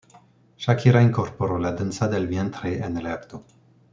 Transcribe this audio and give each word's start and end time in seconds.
Shakira 0.57 1.03
incorporó 1.03 1.59
la 1.59 1.73
danza 1.73 2.07
del 2.07 2.25
vientre 2.25 2.83
en 2.83 2.97
el 2.97 3.05
acto. 3.05 3.45